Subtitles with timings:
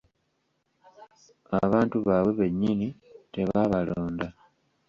[1.63, 2.87] Abantu baabwe bennyini
[3.33, 4.27] tebaabalonda.